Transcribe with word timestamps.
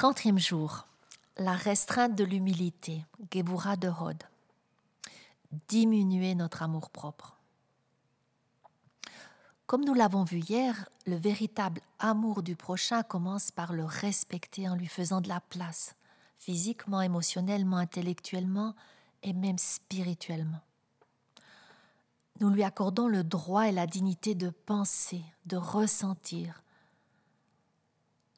30e 0.00 0.38
jour. 0.38 0.86
La 1.36 1.52
restreinte 1.52 2.16
de 2.16 2.24
l'humilité. 2.24 3.04
Gebura 3.30 3.76
de 3.76 3.88
Rhodes. 3.88 4.22
Diminuer 5.68 6.34
notre 6.34 6.62
amour-propre. 6.62 7.36
Comme 9.66 9.84
nous 9.84 9.92
l'avons 9.92 10.24
vu 10.24 10.38
hier, 10.38 10.88
le 11.04 11.16
véritable 11.16 11.82
amour 11.98 12.42
du 12.42 12.56
prochain 12.56 13.02
commence 13.02 13.50
par 13.50 13.74
le 13.74 13.84
respecter 13.84 14.70
en 14.70 14.74
lui 14.74 14.86
faisant 14.86 15.20
de 15.20 15.28
la 15.28 15.40
place, 15.40 15.94
physiquement, 16.38 17.02
émotionnellement, 17.02 17.76
intellectuellement 17.76 18.74
et 19.22 19.34
même 19.34 19.58
spirituellement. 19.58 20.62
Nous 22.40 22.48
lui 22.48 22.64
accordons 22.64 23.06
le 23.06 23.22
droit 23.22 23.68
et 23.68 23.72
la 23.72 23.86
dignité 23.86 24.34
de 24.34 24.48
penser, 24.48 25.22
de 25.44 25.58
ressentir, 25.58 26.62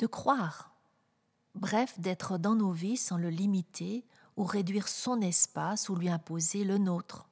de 0.01 0.09
croire, 0.09 0.72
bref, 1.55 1.99
d'être 1.99 2.39
dans 2.39 2.55
nos 2.55 2.73
vies 2.73 2.97
sans 2.97 3.17
le 3.17 3.31
limiter 3.31 4.05
ou 4.37 4.45
réduire 4.45 4.89
son 4.89 5.21
espace 5.21 5.89
ou 5.89 5.97
lui 5.97 6.09
imposer 6.09 6.65
le 6.65 6.79
nôtre. 6.79 7.29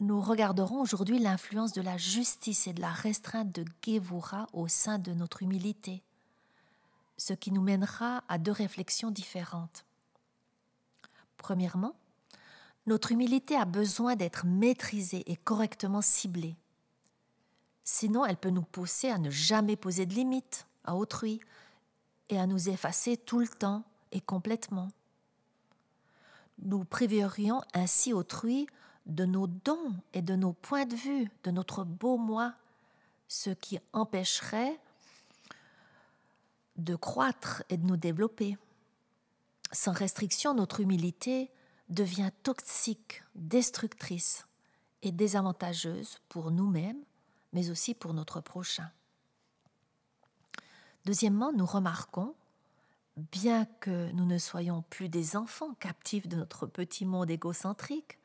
Nous 0.00 0.20
regarderons 0.20 0.80
aujourd'hui 0.80 1.20
l'influence 1.20 1.72
de 1.72 1.80
la 1.80 1.96
justice 1.96 2.66
et 2.66 2.72
de 2.72 2.80
la 2.80 2.90
restreinte 2.90 3.52
de 3.52 3.64
Gevura 3.84 4.48
au 4.52 4.66
sein 4.66 4.98
de 4.98 5.12
notre 5.12 5.42
humilité, 5.42 6.02
ce 7.16 7.34
qui 7.34 7.52
nous 7.52 7.62
mènera 7.62 8.24
à 8.28 8.38
deux 8.38 8.50
réflexions 8.50 9.12
différentes. 9.12 9.84
Premièrement, 11.36 11.94
notre 12.86 13.12
humilité 13.12 13.54
a 13.54 13.64
besoin 13.64 14.16
d'être 14.16 14.44
maîtrisée 14.44 15.30
et 15.30 15.36
correctement 15.36 16.02
ciblée. 16.02 16.56
Sinon, 17.84 18.24
elle 18.24 18.36
peut 18.36 18.50
nous 18.50 18.62
pousser 18.62 19.08
à 19.08 19.18
ne 19.18 19.30
jamais 19.30 19.76
poser 19.76 20.04
de 20.04 20.14
limites 20.14 20.66
à 20.84 20.94
autrui 20.96 21.40
et 22.28 22.38
à 22.38 22.46
nous 22.46 22.68
effacer 22.68 23.16
tout 23.16 23.40
le 23.40 23.48
temps 23.48 23.84
et 24.10 24.20
complètement. 24.20 24.88
Nous 26.58 26.84
priverions 26.84 27.62
ainsi 27.74 28.12
autrui 28.12 28.66
de 29.06 29.24
nos 29.24 29.46
dons 29.46 29.94
et 30.12 30.22
de 30.22 30.36
nos 30.36 30.52
points 30.52 30.86
de 30.86 30.94
vue, 30.94 31.30
de 31.44 31.50
notre 31.50 31.84
beau 31.84 32.16
moi, 32.16 32.54
ce 33.28 33.50
qui 33.50 33.78
empêcherait 33.92 34.78
de 36.76 36.94
croître 36.94 37.62
et 37.68 37.76
de 37.76 37.86
nous 37.86 37.96
développer. 37.96 38.56
Sans 39.72 39.92
restriction, 39.92 40.54
notre 40.54 40.80
humilité 40.80 41.50
devient 41.88 42.30
toxique, 42.42 43.22
destructrice 43.34 44.46
et 45.02 45.12
désavantageuse 45.12 46.18
pour 46.28 46.50
nous-mêmes, 46.50 47.02
mais 47.52 47.70
aussi 47.70 47.94
pour 47.94 48.14
notre 48.14 48.40
prochain. 48.40 48.90
Deuxièmement, 51.04 51.52
nous 51.52 51.66
remarquons, 51.66 52.34
bien 53.16 53.64
que 53.80 54.10
nous 54.12 54.24
ne 54.24 54.38
soyons 54.38 54.82
plus 54.82 55.08
des 55.08 55.36
enfants 55.36 55.74
captifs 55.74 56.28
de 56.28 56.36
notre 56.36 56.66
petit 56.66 57.04
monde 57.04 57.30
égocentrique, 57.30 58.18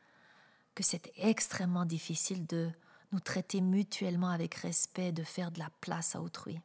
que 0.75 0.83
c'est 0.83 1.11
extrêmement 1.17 1.85
difficile 1.85 2.45
de 2.45 2.69
nous 3.11 3.19
traiter 3.19 3.61
mutuellement 3.61 4.29
avec 4.29 4.53
respect, 4.55 5.11
de 5.11 5.23
faire 5.23 5.51
de 5.51 5.59
la 5.59 5.71
place 5.81 6.15
à 6.15 6.21
autrui. 6.21 6.59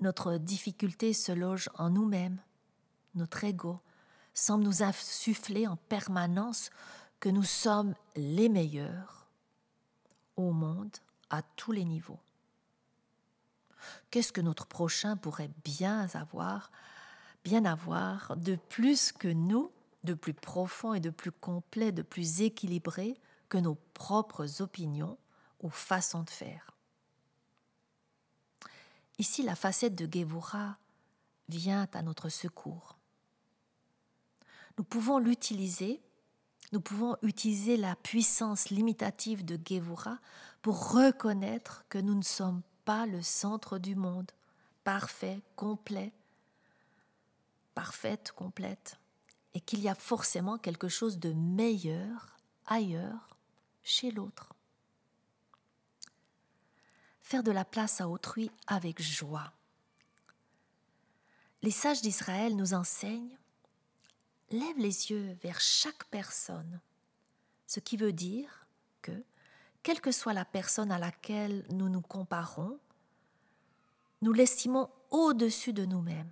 Notre 0.00 0.38
difficulté 0.38 1.12
se 1.12 1.32
loge 1.32 1.68
en 1.76 1.90
nous-mêmes, 1.90 2.40
notre 3.14 3.44
ego, 3.44 3.80
semble 4.34 4.64
nous 4.64 4.82
insuffler 4.82 5.66
en 5.66 5.76
permanence 5.76 6.70
que 7.20 7.28
nous 7.28 7.44
sommes 7.44 7.94
les 8.16 8.48
meilleurs 8.48 9.28
au 10.36 10.52
monde 10.52 10.96
à 11.30 11.42
tous 11.42 11.72
les 11.72 11.84
niveaux. 11.84 12.18
Qu'est-ce 14.10 14.32
que 14.32 14.40
notre 14.40 14.66
prochain 14.66 15.16
pourrait 15.16 15.50
bien 15.64 16.08
avoir, 16.14 16.70
bien 17.44 17.64
avoir 17.64 18.36
de 18.36 18.56
plus 18.56 19.12
que 19.12 19.28
nous, 19.28 19.70
de 20.04 20.14
plus 20.14 20.34
profond 20.34 20.94
et 20.94 21.00
de 21.00 21.10
plus 21.10 21.32
complet, 21.32 21.92
de 21.92 22.02
plus 22.02 22.42
équilibré 22.42 23.20
que 23.48 23.58
nos 23.58 23.76
propres 23.94 24.62
opinions 24.62 25.18
ou 25.60 25.70
façons 25.70 26.22
de 26.22 26.30
faire? 26.30 26.72
Ici, 29.18 29.42
la 29.42 29.54
facette 29.54 29.94
de 29.94 30.08
Gevura 30.12 30.78
vient 31.48 31.88
à 31.92 32.02
notre 32.02 32.28
secours. 32.28 32.96
Nous 34.78 34.84
pouvons 34.84 35.18
l'utiliser, 35.18 36.00
nous 36.72 36.80
pouvons 36.80 37.16
utiliser 37.22 37.76
la 37.76 37.94
puissance 37.94 38.70
limitative 38.70 39.44
de 39.44 39.58
Gevura 39.68 40.18
pour 40.62 40.92
reconnaître 40.92 41.84
que 41.88 41.98
nous 41.98 42.14
ne 42.14 42.22
sommes 42.22 42.62
pas 42.84 43.06
le 43.06 43.22
centre 43.22 43.78
du 43.78 43.94
monde, 43.94 44.30
parfait, 44.84 45.40
complet, 45.56 46.12
parfaite, 47.74 48.32
complète, 48.32 48.98
et 49.54 49.60
qu'il 49.60 49.80
y 49.80 49.88
a 49.88 49.94
forcément 49.94 50.58
quelque 50.58 50.88
chose 50.88 51.18
de 51.18 51.32
meilleur 51.32 52.36
ailleurs, 52.66 53.36
chez 53.82 54.10
l'autre. 54.10 54.54
Faire 57.20 57.42
de 57.42 57.50
la 57.50 57.64
place 57.64 58.00
à 58.00 58.08
autrui 58.08 58.50
avec 58.66 59.00
joie. 59.00 59.52
Les 61.62 61.70
sages 61.70 62.02
d'Israël 62.02 62.56
nous 62.56 62.74
enseignent 62.74 63.38
lève 64.50 64.78
les 64.78 65.10
yeux 65.10 65.36
vers 65.42 65.60
chaque 65.60 66.04
personne, 66.04 66.80
ce 67.66 67.80
qui 67.80 67.96
veut 67.96 68.12
dire 68.12 68.66
que, 69.00 69.24
quelle 69.82 70.00
que 70.00 70.12
soit 70.12 70.32
la 70.32 70.44
personne 70.44 70.92
à 70.92 70.98
laquelle 70.98 71.64
nous 71.70 71.88
nous 71.88 72.00
comparons, 72.00 72.78
nous 74.20 74.32
l'estimons 74.32 74.88
au-dessus 75.10 75.72
de 75.72 75.84
nous-mêmes. 75.84 76.30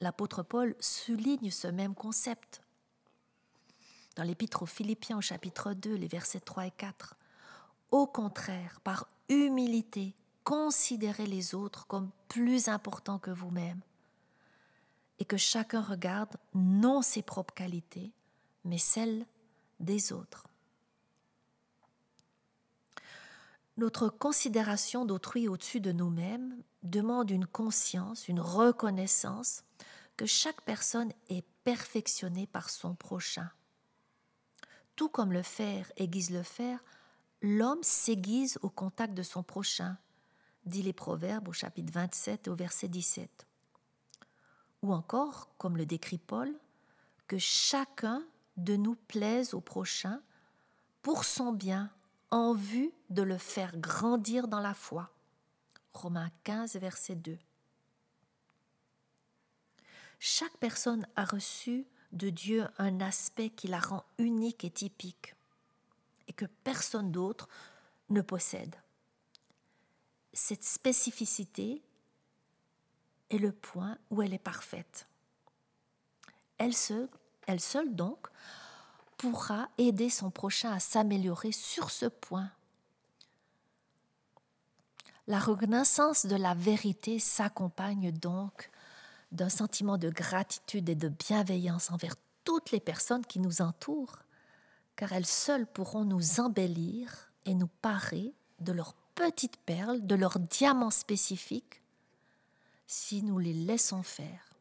L'apôtre 0.00 0.42
Paul 0.42 0.74
souligne 0.80 1.50
ce 1.50 1.68
même 1.68 1.94
concept. 1.94 2.60
Dans 4.16 4.24
l'épître 4.24 4.62
aux 4.62 4.66
Philippiens 4.66 5.18
au 5.18 5.20
chapitre 5.20 5.72
2, 5.72 5.94
les 5.94 6.08
versets 6.08 6.40
3 6.40 6.66
et 6.66 6.70
4. 6.72 7.14
Au 7.92 8.06
contraire, 8.06 8.80
par 8.82 9.08
humilité, 9.28 10.14
considérez 10.42 11.26
les 11.26 11.54
autres 11.54 11.86
comme 11.86 12.10
plus 12.28 12.68
importants 12.68 13.18
que 13.18 13.30
vous-même 13.30 13.80
et 15.20 15.24
que 15.24 15.36
chacun 15.36 15.80
regarde 15.80 16.36
non 16.54 17.02
ses 17.02 17.22
propres 17.22 17.54
qualités, 17.54 18.12
mais 18.64 18.78
celles 18.78 19.26
des 19.80 20.12
autres. 20.12 20.47
Notre 23.78 24.08
considération 24.08 25.04
d'autrui 25.04 25.48
au-dessus 25.48 25.80
de 25.80 25.92
nous-mêmes 25.92 26.62
demande 26.82 27.30
une 27.30 27.46
conscience, 27.46 28.28
une 28.28 28.40
reconnaissance 28.40 29.62
que 30.16 30.26
chaque 30.26 30.60
personne 30.62 31.12
est 31.28 31.46
perfectionnée 31.64 32.46
par 32.46 32.68
son 32.68 32.94
prochain. 32.94 33.50
Tout 34.96 35.08
comme 35.08 35.32
le 35.32 35.42
fer 35.42 35.90
aiguise 35.96 36.30
le 36.30 36.42
fer, 36.42 36.82
l'homme 37.40 37.82
s'aiguise 37.82 38.58
au 38.62 38.68
contact 38.68 39.14
de 39.14 39.22
son 39.22 39.42
prochain, 39.42 39.96
dit 40.66 40.82
les 40.82 40.92
Proverbes 40.92 41.48
au 41.48 41.52
chapitre 41.52 41.92
27 41.92 42.46
et 42.46 42.50
au 42.50 42.56
verset 42.56 42.88
17 42.88 43.46
ou 44.82 44.92
encore, 44.92 45.48
comme 45.58 45.76
le 45.76 45.86
décrit 45.86 46.18
Paul, 46.18 46.52
que 47.26 47.38
chacun 47.38 48.22
de 48.56 48.76
nous 48.76 48.94
plaise 48.94 49.54
au 49.54 49.60
prochain 49.60 50.20
pour 51.02 51.24
son 51.24 51.52
bien 51.52 51.90
en 52.30 52.54
vue 52.54 52.92
de 53.10 53.22
le 53.22 53.38
faire 53.38 53.76
grandir 53.76 54.48
dans 54.48 54.60
la 54.60 54.74
foi. 54.74 55.10
Romains 55.94 56.30
15, 56.44 56.76
verset 56.76 57.16
2. 57.16 57.38
Chaque 60.18 60.56
personne 60.58 61.06
a 61.16 61.24
reçu 61.24 61.86
de 62.12 62.30
Dieu 62.30 62.66
un 62.78 63.00
aspect 63.00 63.50
qui 63.50 63.68
la 63.68 63.80
rend 63.80 64.04
unique 64.18 64.64
et 64.64 64.70
typique 64.70 65.34
et 66.26 66.32
que 66.32 66.46
personne 66.64 67.12
d'autre 67.12 67.48
ne 68.10 68.20
possède. 68.20 68.76
Cette 70.32 70.64
spécificité 70.64 71.82
est 73.30 73.38
le 73.38 73.52
point 73.52 73.98
où 74.10 74.22
elle 74.22 74.34
est 74.34 74.38
parfaite. 74.38 75.06
Elle 76.58 76.74
seule, 76.74 77.08
elle 77.46 77.60
seule 77.60 77.94
donc 77.94 78.28
pourra 79.16 79.68
aider 79.78 80.10
son 80.10 80.30
prochain 80.30 80.72
à 80.72 80.80
s'améliorer 80.80 81.52
sur 81.52 81.90
ce 81.90 82.06
point. 82.06 82.50
La 85.28 85.38
reconnaissance 85.38 86.24
de 86.24 86.36
la 86.36 86.54
vérité 86.54 87.18
s'accompagne 87.18 88.12
donc 88.12 88.70
d'un 89.30 89.50
sentiment 89.50 89.98
de 89.98 90.08
gratitude 90.08 90.88
et 90.88 90.94
de 90.94 91.10
bienveillance 91.10 91.90
envers 91.90 92.14
toutes 92.44 92.70
les 92.70 92.80
personnes 92.80 93.26
qui 93.26 93.38
nous 93.38 93.60
entourent, 93.60 94.20
car 94.96 95.12
elles 95.12 95.26
seules 95.26 95.66
pourront 95.66 96.06
nous 96.06 96.40
embellir 96.40 97.30
et 97.44 97.54
nous 97.54 97.68
parer 97.82 98.32
de 98.60 98.72
leurs 98.72 98.94
petites 99.14 99.58
perles, 99.58 100.06
de 100.06 100.14
leurs 100.14 100.38
diamants 100.38 100.90
spécifiques, 100.90 101.82
si 102.86 103.22
nous 103.22 103.38
les 103.38 103.52
laissons 103.52 104.02
faire. 104.02 104.54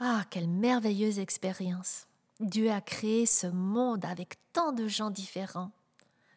Ah, 0.00 0.24
quelle 0.28 0.48
merveilleuse 0.48 1.20
expérience. 1.20 2.08
Dieu 2.40 2.72
a 2.72 2.80
créé 2.80 3.26
ce 3.26 3.46
monde 3.46 4.04
avec 4.04 4.38
tant 4.52 4.72
de 4.72 4.88
gens 4.88 5.10
différents 5.10 5.70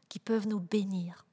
qui 0.10 0.20
peuvent 0.20 0.48
nous 0.48 0.60
bénir. 0.60 1.26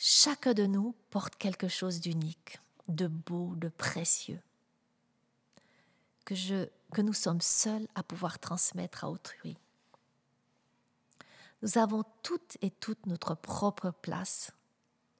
Chacun 0.00 0.54
de 0.54 0.64
nous 0.64 0.94
porte 1.10 1.34
quelque 1.36 1.66
chose 1.66 2.00
d'unique, 2.00 2.60
de 2.86 3.08
beau, 3.08 3.56
de 3.56 3.68
précieux, 3.68 4.40
que, 6.24 6.36
je, 6.36 6.68
que 6.92 7.02
nous 7.02 7.12
sommes 7.12 7.40
seuls 7.40 7.88
à 7.96 8.04
pouvoir 8.04 8.38
transmettre 8.38 9.02
à 9.02 9.10
autrui. 9.10 9.58
Nous 11.62 11.78
avons 11.78 12.04
toutes 12.22 12.56
et 12.62 12.70
toutes 12.70 13.06
notre 13.06 13.34
propre 13.34 13.90
place 13.90 14.52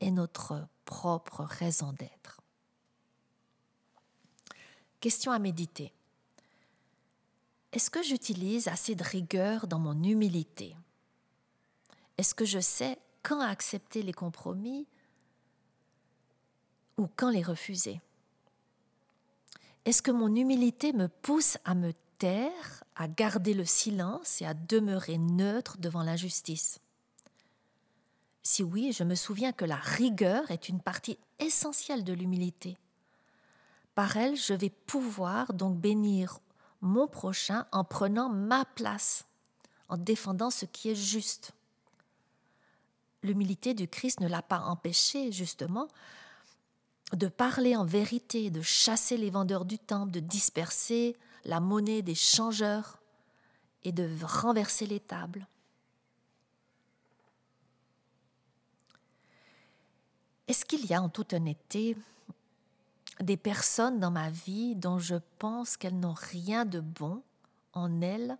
et 0.00 0.12
notre 0.12 0.68
propre 0.84 1.42
raison 1.42 1.92
d'être. 1.92 2.40
Question 5.00 5.32
à 5.32 5.40
méditer. 5.40 5.92
Est-ce 7.72 7.90
que 7.90 8.02
j'utilise 8.02 8.68
assez 8.68 8.94
de 8.94 9.02
rigueur 9.02 9.66
dans 9.66 9.80
mon 9.80 10.04
humilité? 10.04 10.76
Est-ce 12.16 12.34
que 12.34 12.44
je 12.44 12.60
sais 12.60 12.98
quand 13.28 13.40
accepter 13.40 14.02
les 14.02 14.14
compromis 14.14 14.86
ou 16.96 17.06
quand 17.14 17.28
les 17.28 17.42
refuser? 17.42 18.00
Est-ce 19.84 20.00
que 20.00 20.10
mon 20.10 20.34
humilité 20.34 20.94
me 20.94 21.08
pousse 21.08 21.58
à 21.66 21.74
me 21.74 21.92
taire, 22.16 22.84
à 22.96 23.06
garder 23.06 23.52
le 23.52 23.66
silence 23.66 24.40
et 24.40 24.46
à 24.46 24.54
demeurer 24.54 25.18
neutre 25.18 25.76
devant 25.78 26.02
l'injustice? 26.02 26.80
Si 28.42 28.62
oui, 28.62 28.92
je 28.92 29.04
me 29.04 29.14
souviens 29.14 29.52
que 29.52 29.66
la 29.66 29.76
rigueur 29.76 30.50
est 30.50 30.70
une 30.70 30.80
partie 30.80 31.18
essentielle 31.38 32.04
de 32.04 32.14
l'humilité. 32.14 32.78
Par 33.94 34.16
elle, 34.16 34.36
je 34.36 34.54
vais 34.54 34.70
pouvoir 34.70 35.52
donc 35.52 35.76
bénir 35.76 36.40
mon 36.80 37.06
prochain 37.06 37.66
en 37.72 37.84
prenant 37.84 38.30
ma 38.30 38.64
place, 38.64 39.26
en 39.90 39.98
défendant 39.98 40.50
ce 40.50 40.64
qui 40.64 40.88
est 40.88 40.94
juste. 40.94 41.52
L'humilité 43.22 43.74
du 43.74 43.88
Christ 43.88 44.20
ne 44.20 44.28
l'a 44.28 44.42
pas 44.42 44.60
empêché, 44.60 45.32
justement, 45.32 45.88
de 47.12 47.26
parler 47.26 47.74
en 47.74 47.84
vérité, 47.84 48.50
de 48.50 48.62
chasser 48.62 49.16
les 49.16 49.30
vendeurs 49.30 49.64
du 49.64 49.78
temple, 49.78 50.12
de 50.12 50.20
disperser 50.20 51.16
la 51.44 51.60
monnaie 51.60 52.02
des 52.02 52.14
changeurs 52.14 52.98
et 53.84 53.92
de 53.92 54.08
renverser 54.22 54.86
les 54.86 55.00
tables. 55.00 55.46
Est-ce 60.46 60.64
qu'il 60.64 60.86
y 60.86 60.94
a 60.94 61.02
en 61.02 61.08
toute 61.08 61.32
honnêteté 61.32 61.96
des 63.20 63.36
personnes 63.36 63.98
dans 63.98 64.10
ma 64.10 64.30
vie 64.30 64.74
dont 64.76 64.98
je 64.98 65.16
pense 65.38 65.76
qu'elles 65.76 65.98
n'ont 65.98 66.14
rien 66.14 66.64
de 66.64 66.80
bon 66.80 67.22
en 67.72 68.00
elles, 68.00 68.38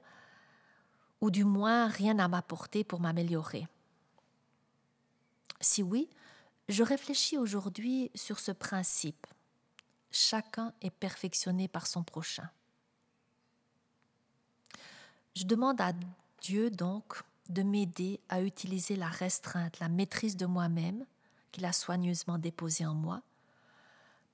ou 1.20 1.30
du 1.30 1.44
moins 1.44 1.88
rien 1.88 2.18
à 2.18 2.28
m'apporter 2.28 2.84
pour 2.84 3.00
m'améliorer? 3.00 3.66
Si 5.60 5.82
oui, 5.82 6.08
je 6.68 6.82
réfléchis 6.82 7.38
aujourd'hui 7.38 8.10
sur 8.14 8.38
ce 8.38 8.52
principe. 8.52 9.26
Chacun 10.10 10.72
est 10.80 10.90
perfectionné 10.90 11.68
par 11.68 11.86
son 11.86 12.02
prochain. 12.02 12.48
Je 15.34 15.44
demande 15.44 15.80
à 15.80 15.92
Dieu 16.40 16.70
donc 16.70 17.22
de 17.48 17.62
m'aider 17.62 18.20
à 18.28 18.42
utiliser 18.42 18.96
la 18.96 19.08
restreinte, 19.08 19.78
la 19.80 19.88
maîtrise 19.88 20.36
de 20.36 20.46
moi-même 20.46 21.06
qu'il 21.52 21.64
a 21.64 21.72
soigneusement 21.72 22.38
déposée 22.38 22.86
en 22.86 22.94
moi 22.94 23.22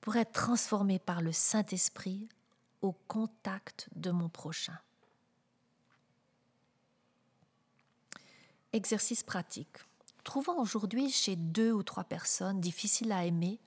pour 0.01 0.15
être 0.17 0.33
transformé 0.33 0.99
par 0.99 1.21
le 1.21 1.31
Saint-Esprit 1.31 2.27
au 2.81 2.91
contact 3.07 3.87
de 3.95 4.11
mon 4.11 4.29
prochain. 4.29 4.77
Exercice 8.73 9.23
pratique. 9.23 9.77
Trouvons 10.25 10.59
aujourd'hui 10.59 11.11
chez 11.11 11.35
deux 11.35 11.71
ou 11.71 11.83
trois 11.83 12.03
personnes 12.03 12.59
difficiles 12.59 13.11
à 13.11 13.23
aimer 13.25 13.59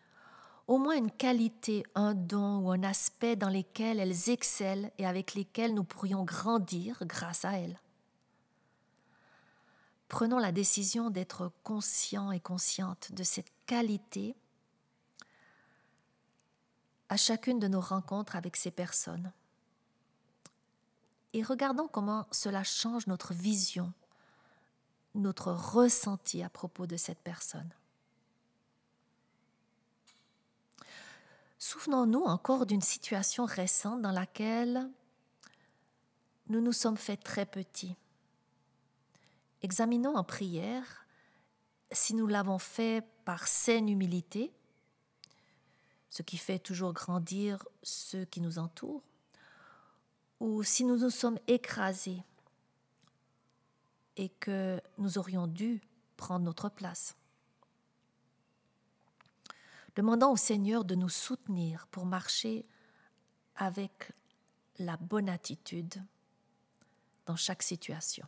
au 0.67 0.77
moins 0.77 0.97
une 0.97 1.11
qualité, 1.11 1.87
un 1.95 2.15
don 2.15 2.59
ou 2.59 2.71
un 2.73 2.83
aspect 2.83 3.37
dans 3.37 3.49
lesquels 3.49 4.01
elles 4.01 4.29
excellent 4.29 4.91
et 4.99 5.07
avec 5.07 5.33
lesquels 5.35 5.73
nous 5.73 5.85
pourrions 5.85 6.25
grandir 6.25 6.99
grâce 7.07 7.47
à 7.47 7.53
elles. 7.53 7.81
Prenons 10.09 10.39
la 10.39 10.53
décision 10.53 11.11
d'être 11.11 11.53
conscients 11.63 12.33
et 12.33 12.41
conscientes 12.41 13.13
de 13.13 13.23
cette 13.23 13.53
qualité 13.67 14.37
à 17.09 17.17
chacune 17.17 17.61
de 17.61 17.69
nos 17.69 17.81
rencontres 17.81 18.35
avec 18.35 18.57
ces 18.57 18.73
personnes. 18.73 19.33
Et 21.35 21.43
regardons 21.45 21.89
comment 21.89 22.27
cela 22.33 22.65
change 22.65 23.07
notre 23.07 23.33
vision, 23.33 23.93
notre 25.19 25.53
ressenti 25.53 26.43
à 26.43 26.49
propos 26.49 26.87
de 26.87 26.97
cette 26.97 27.21
personne. 27.21 27.71
Souvenons-nous 31.59 32.23
encore 32.23 32.67
d'une 32.67 32.83
situation 32.83 33.45
récente 33.45 34.01
dans 34.01 34.13
laquelle 34.13 34.89
nous 36.49 36.61
nous 36.61 36.73
sommes 36.73 36.97
faits 36.97 37.23
très 37.23 37.47
petits. 37.47 37.97
Examinons 39.63 40.17
en 40.17 40.25
prière 40.25 41.07
si 41.91 42.15
nous 42.15 42.27
l'avons 42.27 42.59
fait 42.59 43.05
par 43.25 43.49
saine 43.49 43.89
humilité 43.89 44.53
ce 46.11 46.23
qui 46.23 46.37
fait 46.37 46.59
toujours 46.59 46.93
grandir 46.93 47.65
ceux 47.83 48.25
qui 48.25 48.41
nous 48.41 48.59
entourent, 48.59 49.03
ou 50.41 50.63
si 50.63 50.85
nous 50.85 50.97
nous 50.97 51.11
sommes 51.11 51.39
écrasés 51.47 52.23
et 54.19 54.29
que 54.29 54.83
nous 54.99 55.17
aurions 55.17 55.47
dû 55.47 55.81
prendre 56.17 56.45
notre 56.45 56.69
place. 56.69 57.17
Demandons 59.97 60.33
au 60.33 60.37
Seigneur 60.37 60.85
de 60.85 60.95
nous 60.95 61.09
soutenir 61.09 61.87
pour 61.87 62.05
marcher 62.05 62.67
avec 63.57 64.13
la 64.79 64.97
bonne 64.97 65.29
attitude 65.29 66.05
dans 67.27 67.37
chaque 67.37 67.63
situation. 67.63 68.27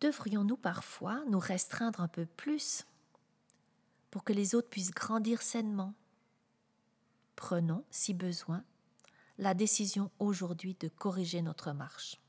Devrions-nous 0.00 0.56
parfois 0.56 1.24
nous 1.28 1.38
restreindre 1.38 2.00
un 2.00 2.08
peu 2.08 2.26
plus 2.26 2.86
pour 4.10 4.24
que 4.24 4.32
les 4.32 4.54
autres 4.54 4.68
puissent 4.68 4.90
grandir 4.90 5.42
sainement? 5.42 5.94
Prenons, 7.36 7.84
si 7.90 8.12
besoin, 8.12 8.64
la 9.38 9.54
décision 9.54 10.10
aujourd'hui 10.18 10.76
de 10.78 10.88
corriger 10.88 11.42
notre 11.42 11.72
marche. 11.72 12.21